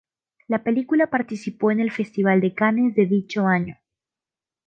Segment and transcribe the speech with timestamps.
[0.47, 3.77] La película participó en el festival de Cannes de dicho año.